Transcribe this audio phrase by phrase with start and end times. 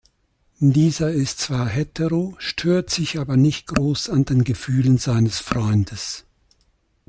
[0.59, 6.25] Dieser ist zwar hetero, stört sich aber nicht groß an den Gefühlen seines Freundes.